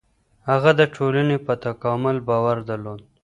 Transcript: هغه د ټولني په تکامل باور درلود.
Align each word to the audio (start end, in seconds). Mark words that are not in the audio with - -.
هغه 0.49 0.71
د 0.79 0.81
ټولني 0.95 1.37
په 1.45 1.53
تکامل 1.65 2.17
باور 2.27 2.57
درلود. 2.69 3.01